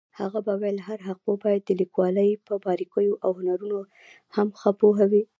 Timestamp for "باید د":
1.43-1.71